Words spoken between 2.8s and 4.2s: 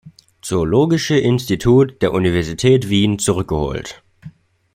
Wien zurückgeholt.